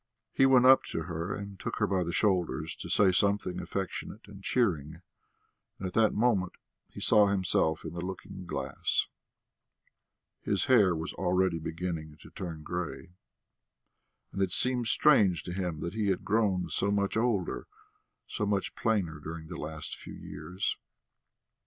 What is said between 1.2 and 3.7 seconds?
and took her by the shoulders to say something